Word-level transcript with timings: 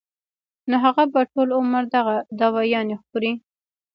نو 0.69 0.75
هغه 0.85 1.03
به 1.13 1.21
ټول 1.33 1.47
عمر 1.59 1.83
دغه 1.95 2.15
دوايانې 2.41 2.95
خوري 3.03 3.31